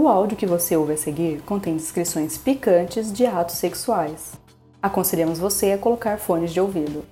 [0.00, 4.34] O áudio que você ouve a seguir contém descrições picantes de atos sexuais.
[4.80, 7.04] Aconselhamos você a colocar fones de ouvido.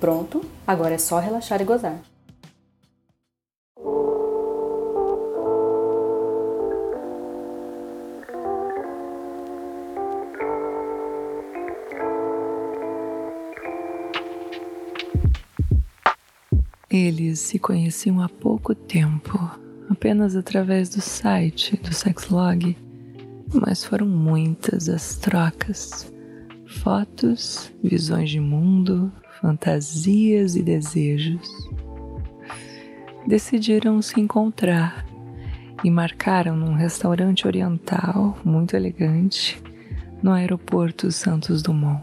[0.00, 0.44] Pronto?
[0.66, 2.02] Agora é só relaxar e gozar.
[16.90, 19.38] Eles se conheciam há pouco tempo
[19.88, 22.76] apenas através do site do Sexlog,
[23.52, 26.12] mas foram muitas as trocas.
[26.66, 31.48] Fotos, visões de mundo, fantasias e desejos.
[33.26, 35.06] Decidiram se encontrar
[35.84, 39.62] e marcaram num restaurante oriental muito elegante
[40.22, 42.02] no aeroporto Santos Dumont.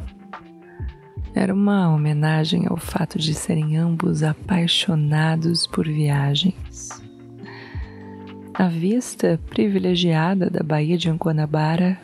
[1.33, 7.01] Era uma homenagem ao fato de serem ambos apaixonados por viagens.
[8.53, 11.97] A vista privilegiada da Baía de Guanabara,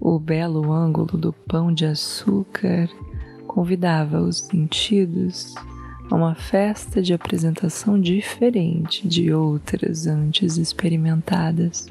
[0.00, 2.88] o belo ângulo do pão de açúcar,
[3.48, 5.54] convidava os sentidos
[6.08, 11.88] a uma festa de apresentação diferente de outras antes experimentadas.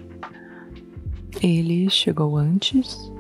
[1.42, 3.12] Ele chegou antes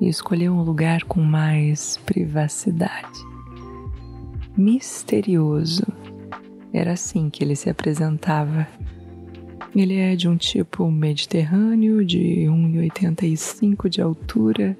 [0.00, 3.18] e escolheu um lugar com mais privacidade.
[4.56, 5.86] Misterioso.
[6.72, 8.66] Era assim que ele se apresentava
[9.74, 14.76] ele é de um tipo mediterrâneo, de 1,85 de altura,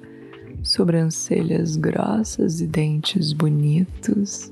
[0.63, 4.51] sobrancelhas grossas e dentes bonitos,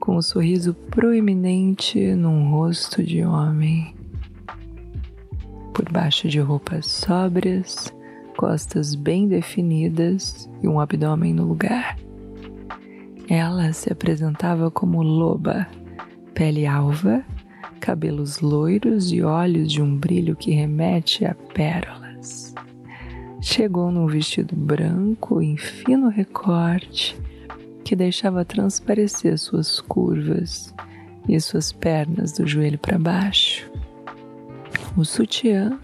[0.00, 3.94] com um sorriso proeminente num rosto de homem.
[5.74, 7.92] Por baixo de roupas sóbrias,
[8.36, 11.98] costas bem definidas e um abdômen no lugar.
[13.28, 15.66] Ela se apresentava como loba,
[16.32, 17.24] pele alva
[17.80, 22.54] cabelos loiros e olhos de um brilho que remete a pérolas.
[23.40, 27.16] Chegou num vestido branco em fino recorte
[27.84, 30.74] que deixava transparecer suas curvas
[31.28, 33.70] e suas pernas do joelho para baixo.
[34.96, 35.78] O sutiã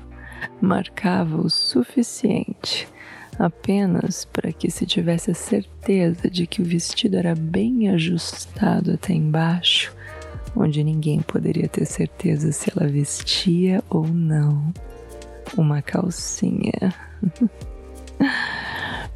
[0.60, 2.88] marcava o suficiente
[3.38, 9.12] apenas para que se tivesse a certeza de que o vestido era bem ajustado até
[9.12, 9.94] embaixo
[10.56, 14.72] onde ninguém poderia ter certeza se ela vestia ou não
[15.56, 16.94] uma calcinha.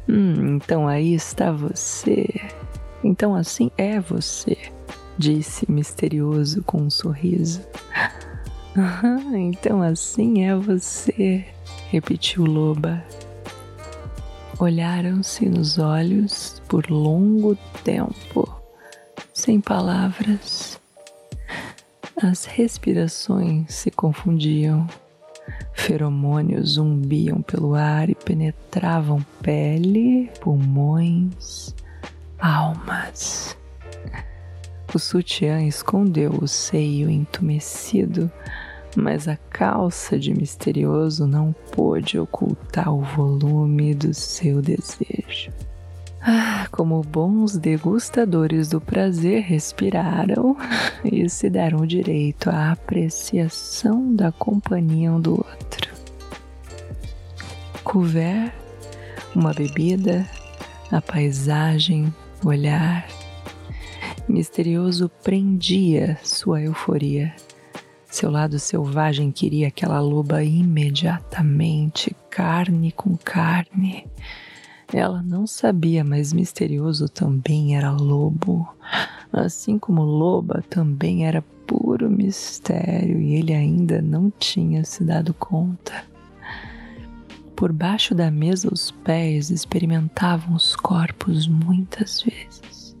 [0.07, 2.27] hum, então aí está você.
[3.03, 4.57] Então assim é você,
[5.17, 7.61] disse misterioso com um sorriso.
[9.33, 11.45] então assim é você,
[11.89, 13.03] repetiu Loba.
[14.59, 18.51] Olharam-se nos olhos por longo tempo,
[19.31, 20.76] sem palavras.
[22.19, 24.87] As respirações se confundiam.
[25.71, 31.75] Feromônios zumbiam pelo ar e penetravam pele, pulmões,
[32.39, 33.55] almas.
[34.91, 38.31] O sutiã escondeu o seio entumecido,
[38.95, 45.51] mas a calça de misterioso não pôde ocultar o volume do seu desejo.
[46.29, 50.57] Ah, como bons degustadores do prazer, respiraram
[51.09, 55.95] e se deram o direito à apreciação da companhia um do outro.
[57.81, 58.51] Couvert,
[59.33, 60.29] uma bebida,
[60.91, 63.07] a paisagem, o olhar.
[64.27, 67.33] Misterioso prendia sua euforia.
[68.11, 74.05] Seu lado selvagem queria aquela loba imediatamente, carne com carne
[74.93, 78.67] ela não sabia, mas misterioso também era lobo.
[79.33, 86.05] Assim como loba também era puro mistério e ele ainda não tinha se dado conta.
[87.55, 92.95] Por baixo da mesa, os pés experimentavam os corpos muitas vezes.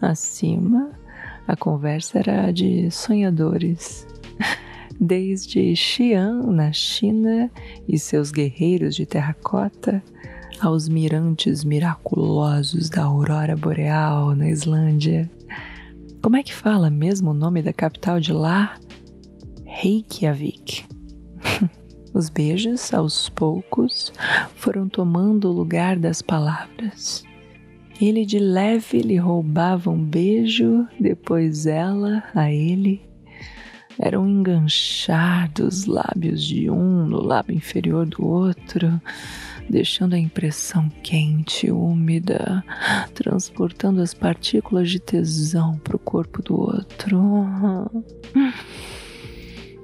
[0.00, 0.90] Acima,
[1.46, 4.06] a conversa era de sonhadores.
[4.98, 7.50] Desde Xi'an, na China,
[7.86, 10.02] e seus guerreiros de terracota,
[10.60, 15.30] aos mirantes miraculosos da aurora boreal na Islândia.
[16.22, 18.78] Como é que fala mesmo o nome da capital de lá?
[19.64, 20.84] Reykjavik.
[22.14, 24.12] Os beijos, aos poucos,
[24.54, 27.24] foram tomando o lugar das palavras.
[28.00, 33.02] Ele de leve lhe roubava um beijo, depois ela a ele.
[33.98, 39.00] Eram enganchados lábios de um no lábio inferior do outro,
[39.68, 42.64] deixando a impressão quente, úmida,
[43.14, 47.20] transportando as partículas de tesão para o corpo do outro.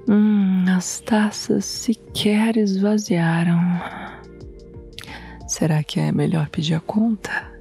[0.07, 3.59] Hum, as taças sequer esvaziaram.
[5.47, 7.51] Será que é melhor pedir a conta?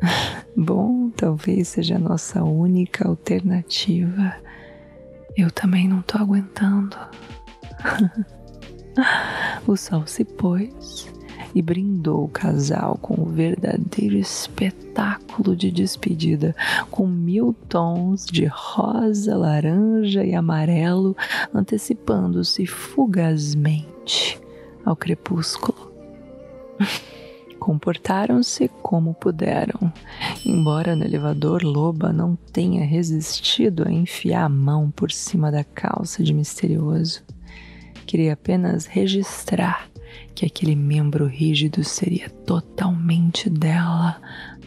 [0.56, 4.34] Bom, talvez seja a nossa única alternativa.
[5.36, 6.96] Eu também não tô aguentando.
[9.66, 11.15] o sol se pôs
[11.54, 16.54] e brindou o casal com um verdadeiro espetáculo de despedida,
[16.90, 21.16] com mil tons de rosa, laranja e amarelo
[21.54, 24.40] antecipando-se fugazmente
[24.84, 25.92] ao crepúsculo.
[27.58, 29.92] Comportaram-se como puderam,
[30.44, 36.22] embora no elevador Loba não tenha resistido a enfiar a mão por cima da calça
[36.22, 37.24] de misterioso.
[38.06, 39.88] Queria apenas registrar
[40.34, 44.20] que aquele membro rígido seria totalmente dela,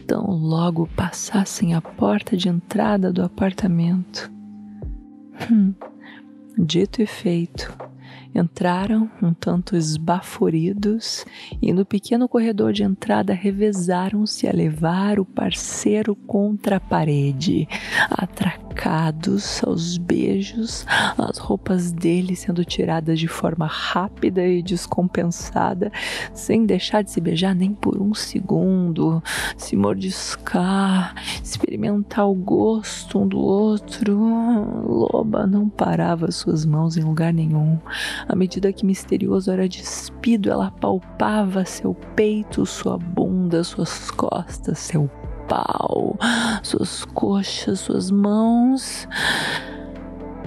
[0.06, 4.30] tão logo passassem a porta de entrada do apartamento.
[5.50, 5.72] Hum,
[6.58, 7.72] dito e feito,
[8.34, 11.24] Entraram um tanto esbaforidos
[11.60, 17.68] e no pequeno corredor de entrada revezaram-se a levar o parceiro contra a parede,
[18.08, 20.86] atracados aos beijos,
[21.18, 25.90] as roupas dele sendo tiradas de forma rápida e descompensada,
[26.32, 29.22] sem deixar de se beijar nem por um segundo,
[29.56, 34.18] se mordiscar, experimentar o gosto um do outro.
[34.86, 37.78] Loba não parava suas mãos em lugar nenhum
[38.28, 45.10] à medida que misterioso era despido, ela palpava seu peito, sua bunda, suas costas, seu
[45.48, 46.16] pau,
[46.62, 49.08] suas coxas, suas mãos.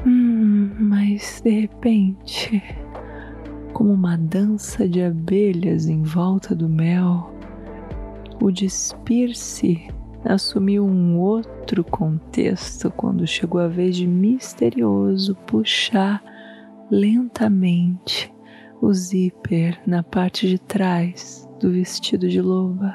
[0.05, 2.63] Hum, mas de repente,
[3.73, 7.33] como uma dança de abelhas em volta do mel,
[8.41, 9.87] o despir-se
[10.25, 16.23] assumiu um outro contexto quando chegou a vez de misterioso puxar
[16.93, 18.31] lentamente
[18.79, 22.93] o zíper na parte de trás do vestido de loba.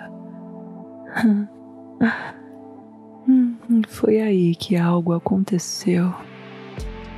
[3.89, 6.15] Foi aí que algo aconteceu,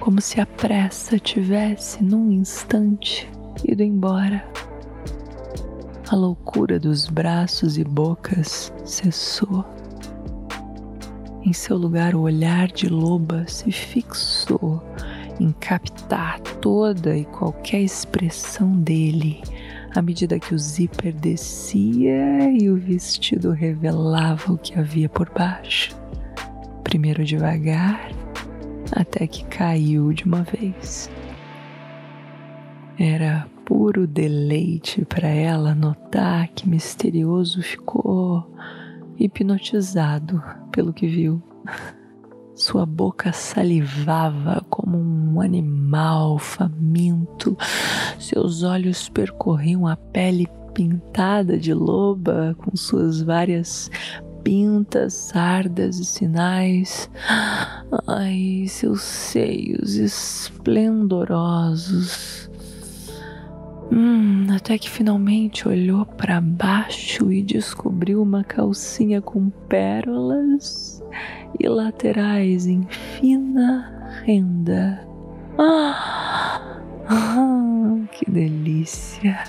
[0.00, 3.30] como se a pressa tivesse, num instante,
[3.62, 4.42] ido embora.
[6.10, 9.66] A loucura dos braços e bocas cessou.
[11.42, 14.82] Em seu lugar, o olhar de loba se fixou
[15.40, 19.42] em captar toda e qualquer expressão dele
[19.94, 25.96] à medida que o zíper descia e o vestido revelava o que havia por baixo.
[26.84, 28.10] Primeiro devagar,
[28.92, 31.10] até que caiu de uma vez.
[32.98, 38.54] Era puro deleite para ela notar que misterioso ficou
[39.18, 41.42] hipnotizado pelo que viu.
[42.60, 47.56] Sua boca salivava como um animal faminto,
[48.18, 53.90] seus olhos percorriam a pele pintada de loba com suas várias
[54.44, 57.10] pintas, sardas e sinais.
[58.06, 62.50] Ai, seus seios esplendorosos.
[63.90, 71.00] Hum, até que finalmente olhou para baixo e descobriu uma calcinha com pérolas
[71.60, 75.06] e laterais em fina renda.
[75.58, 76.72] Ah,
[77.06, 79.44] ah que delícia!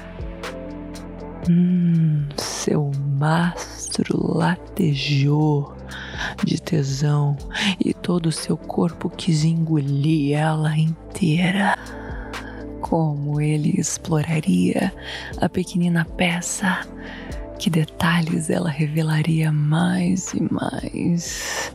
[1.49, 5.73] Hum, seu mastro latejou
[6.43, 7.35] de tesão
[7.83, 11.77] e todo o seu corpo quis engolir ela inteira.
[12.81, 14.93] Como ele exploraria
[15.39, 16.85] a pequenina peça
[17.61, 21.71] que detalhes ela revelaria mais e mais?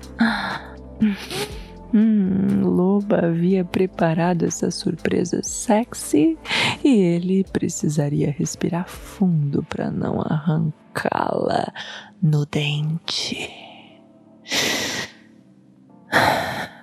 [1.95, 6.37] Hum, Loba havia preparado essa surpresa sexy
[6.83, 11.73] e ele precisaria respirar fundo para não arrancá-la
[12.21, 13.49] no dente.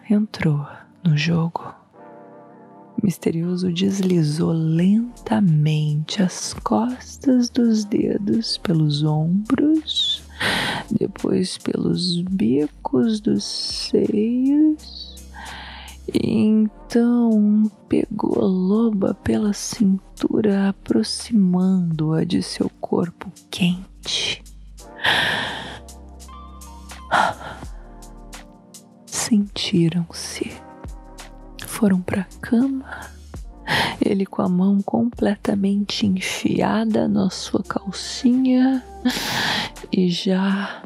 [0.10, 0.66] Entrou
[1.04, 1.76] no jogo
[3.04, 10.24] misterioso deslizou lentamente as costas dos dedos pelos ombros,
[10.90, 15.28] depois pelos bicos dos seios,
[16.14, 24.42] e então pegou a loba pela cintura, aproximando-a de seu corpo quente.
[29.06, 30.52] Sentiram-se
[31.84, 33.02] foram para a cama,
[34.00, 38.82] ele com a mão completamente enfiada na sua calcinha.
[39.92, 40.82] E já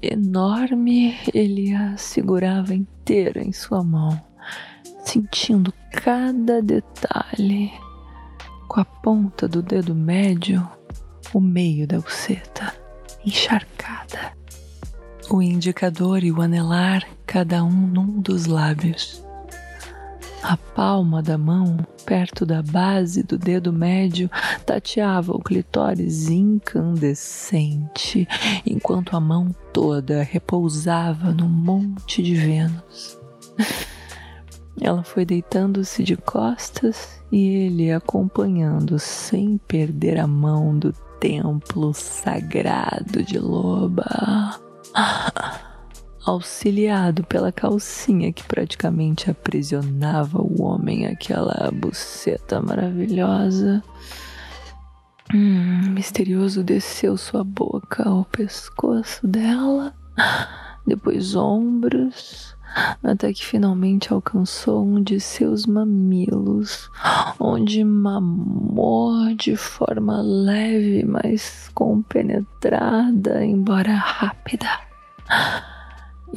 [0.00, 4.22] enorme, ele a segurava inteira em sua mão,
[5.04, 7.72] sentindo cada detalhe.
[8.68, 10.64] Com a ponta do dedo médio
[11.34, 12.72] o meio da buceta
[13.26, 14.32] encharcada,
[15.28, 19.25] o indicador e o anelar, cada um num dos lábios.
[20.42, 24.30] A palma da mão, perto da base do dedo médio,
[24.64, 28.28] tateava o clitóris incandescente,
[28.64, 33.18] enquanto a mão toda repousava no monte de Vênus.
[34.80, 43.22] Ela foi deitando-se de costas e ele acompanhando sem perder a mão do templo sagrado
[43.22, 44.60] de Loba.
[46.26, 53.80] Auxiliado pela calcinha que praticamente aprisionava o homem, aquela buceta maravilhosa.
[55.32, 59.94] Hum, misterioso desceu sua boca ao pescoço dela,
[60.84, 62.56] depois ombros,
[63.04, 66.90] até que finalmente alcançou um de seus mamilos,
[67.38, 74.68] onde mamou de forma leve, mas compenetrada, embora rápida.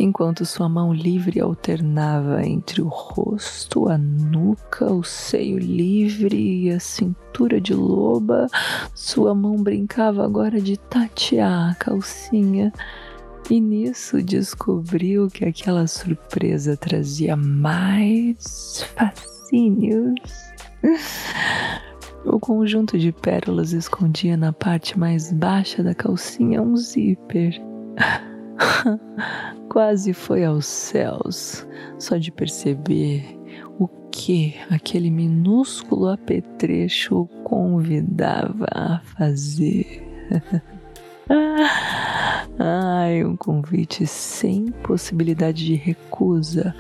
[0.02, 6.80] Enquanto sua mão livre alternava entre o rosto, a nuca, o seio livre e a
[6.80, 8.48] cintura de loba,
[8.96, 12.72] sua mão brincava agora de tatear a calcinha
[13.50, 20.16] e nisso descobriu que aquela surpresa trazia mais fascínios.
[22.24, 27.62] O conjunto de pérolas escondia na parte mais baixa da calcinha um zíper.
[29.70, 33.38] Quase foi aos céus só de perceber
[33.78, 40.06] o que aquele minúsculo apetrecho o convidava a fazer.
[42.58, 46.76] Ai, um convite sem possibilidade de recusa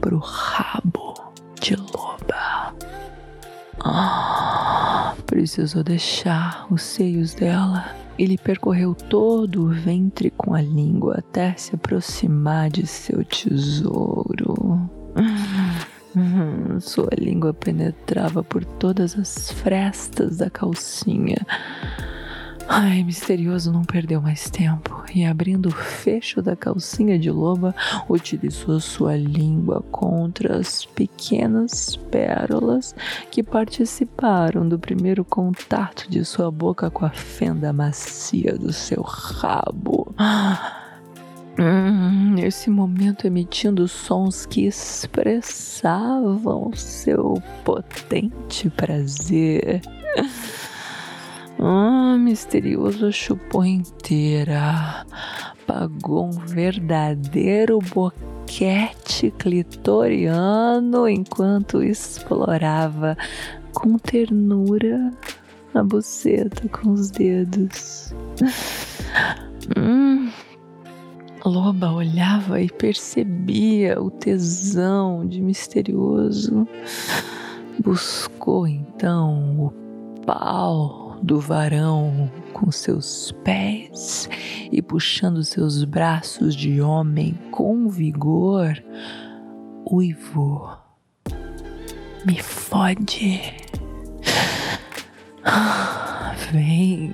[0.00, 1.14] pro rabo
[1.60, 2.74] de loba.
[3.80, 8.05] Ah, precisou deixar os seios dela.
[8.18, 14.88] Ele percorreu todo o ventre com a língua até se aproximar de seu tesouro.
[16.80, 21.46] Sua língua penetrava por todas as frestas da calcinha
[22.78, 27.74] Ai, misterioso não perdeu mais tempo e, abrindo o fecho da calcinha de loba,
[28.06, 32.94] utilizou sua língua contra as pequenas pérolas
[33.30, 40.14] que participaram do primeiro contato de sua boca com a fenda macia do seu rabo.
[41.58, 49.80] Hum, nesse momento emitindo sons que expressavam seu potente prazer.
[51.58, 55.06] Ah, misterioso chupou inteira.
[55.66, 63.16] Pagou um verdadeiro boquete clitoriano enquanto explorava
[63.72, 65.10] com ternura
[65.74, 68.14] a buceta com os dedos.
[69.76, 70.30] hum.
[71.44, 76.66] Loba olhava e percebia o tesão de misterioso.
[77.82, 79.72] Buscou então o
[80.24, 84.28] pau do varão com seus pés
[84.70, 88.82] e puxando seus braços de homem com vigor,
[89.90, 90.76] uivo,
[92.24, 93.40] me fode.
[96.52, 97.12] Vem,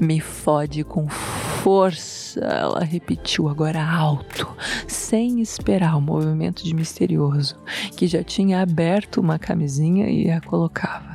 [0.00, 4.48] me fode com força, ela repetiu agora alto,
[4.86, 7.56] sem esperar o movimento de misterioso,
[7.96, 11.11] que já tinha aberto uma camisinha e a colocava.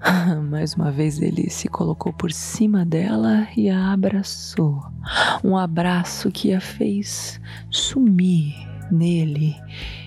[0.50, 4.82] Mais uma vez ele se colocou por cima dela e a abraçou.
[5.42, 8.54] Um abraço que a fez sumir
[8.90, 9.56] nele,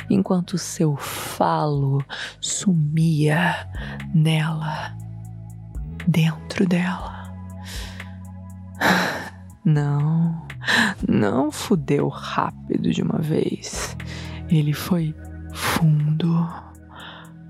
[0.10, 2.04] enquanto seu falo
[2.40, 3.68] sumia
[4.14, 4.96] nela,
[6.08, 7.34] dentro dela.
[9.66, 10.48] Não,
[11.08, 13.96] não fudeu rápido de uma vez.
[14.50, 15.14] Ele foi
[15.54, 16.50] fundo,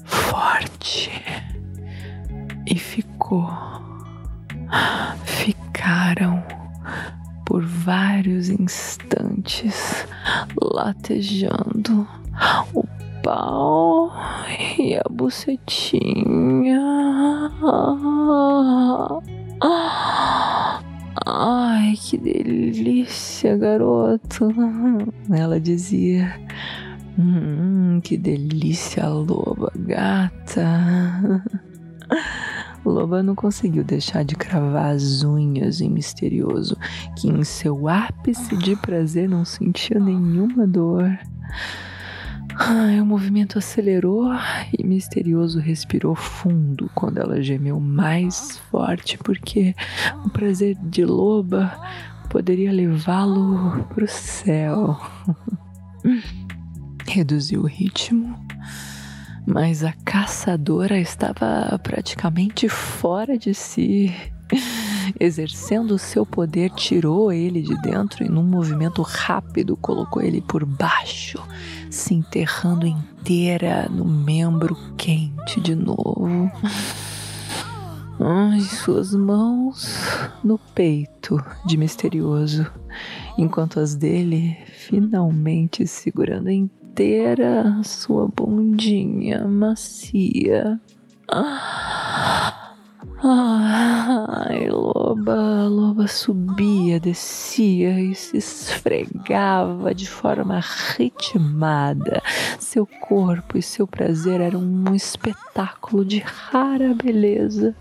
[0.03, 1.11] forte
[2.69, 3.49] e ficou.
[5.25, 6.43] Ficaram
[7.45, 10.05] por vários instantes
[10.61, 12.07] latejando
[12.73, 12.83] o
[13.23, 14.11] pau
[14.77, 16.79] e a bucetinha.
[21.25, 24.53] Ai, que delícia, garoto.
[25.31, 26.39] Ela dizia.
[27.17, 31.43] Hum, que delícia, loba gata.
[32.89, 36.77] Loba não conseguiu deixar de cravar as unhas em misterioso,
[37.17, 41.17] que em seu ápice de prazer não sentia nenhuma dor.
[42.61, 44.33] Ah, o movimento acelerou
[44.77, 49.73] e Misterioso respirou fundo quando ela gemeu mais forte, porque
[50.25, 51.71] o prazer de Loba
[52.29, 54.99] poderia levá-lo para o céu.
[57.07, 58.37] Reduziu o ritmo,
[59.45, 64.13] mas a caçadora estava praticamente fora de si.
[65.19, 71.41] Exercendo seu poder, tirou ele de dentro e, num movimento rápido, colocou ele por baixo,
[71.89, 76.51] se enterrando inteira no membro quente de novo.
[78.19, 79.97] Ai, suas mãos
[80.43, 82.69] no peito de misterioso,
[83.37, 86.49] enquanto as dele finalmente segurando
[86.99, 90.77] inteira sua bundinha macia.
[93.23, 100.59] Ai, loba, loba subia, descia e se esfregava de forma
[100.97, 102.21] ritmada.
[102.59, 107.73] Seu corpo e seu prazer eram um espetáculo de rara beleza.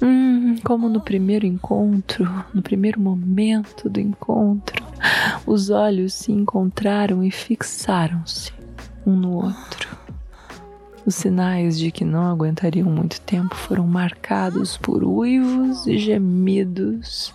[0.00, 4.89] Hum, como no primeiro encontro, no primeiro momento do encontro,
[5.46, 8.52] os olhos se encontraram e fixaram-se
[9.06, 10.00] um no outro.
[11.06, 17.32] Os sinais de que não aguentariam muito tempo foram marcados por uivos e gemidos,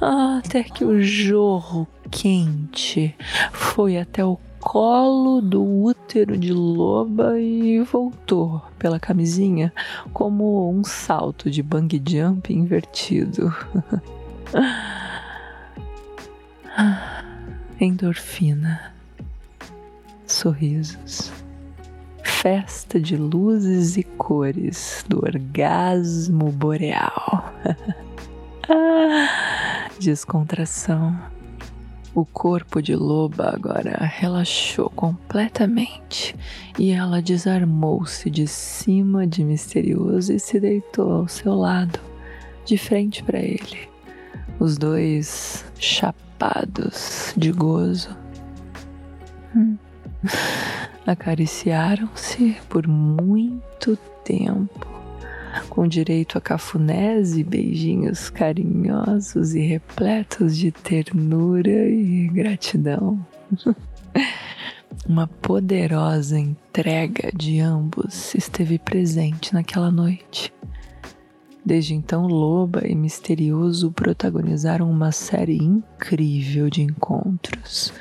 [0.00, 3.14] até que o jorro quente
[3.52, 9.72] foi até o colo do útero de loba e voltou pela camisinha
[10.12, 13.54] como um salto de bang jump invertido.
[17.80, 18.92] Endorfina.
[20.26, 21.32] Sorrisos
[22.42, 27.52] festa de luzes e cores do orgasmo boreal.
[29.98, 31.18] Descontração.
[32.14, 36.36] O corpo de Loba agora relaxou completamente
[36.78, 41.98] e ela desarmou-se de cima de Misterioso e se deitou ao seu lado,
[42.64, 43.88] de frente para ele.
[44.60, 46.27] Os dois chapados
[47.36, 48.16] de gozo.
[49.54, 49.76] Hum
[51.06, 54.86] acariciaram-se por muito tempo,
[55.68, 63.24] com direito a cafunés e beijinhos carinhosos e repletos de ternura e gratidão.
[65.06, 70.52] Uma poderosa entrega de ambos esteve presente naquela noite.
[71.68, 77.92] Desde então, Loba e Misterioso protagonizaram uma série incrível de encontros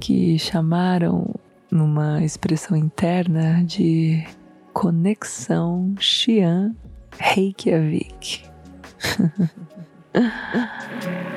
[0.00, 1.32] que chamaram
[1.70, 4.26] numa expressão interna de
[4.72, 6.74] conexão Xian
[7.16, 8.42] Reykjavik.